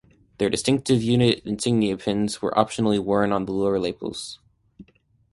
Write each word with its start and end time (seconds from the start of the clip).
Their 0.39 0.49
Distinctive 0.49 1.03
Unit 1.03 1.45
Insignia 1.45 1.95
pins 1.95 2.41
were 2.41 2.49
optionally 2.57 2.97
worn 2.99 3.31
on 3.31 3.45
the 3.45 3.51
lower 3.51 3.79
lapels. 3.79 4.39